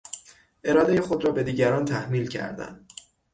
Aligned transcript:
ارادهی 0.63 0.99
خود 0.99 1.25
را 1.25 1.31
به 1.31 1.43
دیگران 1.43 1.85
تحمیل 1.85 2.27
کردن 2.27 2.85